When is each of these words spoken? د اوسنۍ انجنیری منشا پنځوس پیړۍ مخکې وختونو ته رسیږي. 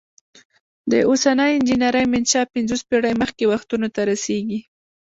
د 0.91 0.93
اوسنۍ 1.09 1.51
انجنیری 1.57 2.03
منشا 2.13 2.41
پنځوس 2.53 2.81
پیړۍ 2.89 3.13
مخکې 3.21 3.49
وختونو 3.51 3.87
ته 3.95 4.01
رسیږي. 4.11 4.59